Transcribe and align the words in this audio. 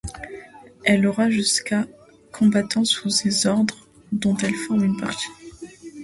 Elle 0.83 1.05
aura 1.05 1.29
jusqu'à 1.29 1.85
combattants 2.31 2.85
sous 2.85 3.11
ses 3.11 3.45
ordres, 3.45 3.87
dont 4.11 4.35
elle 4.37 4.55
forme 4.55 4.83
une 4.83 4.97
partie. 4.99 5.29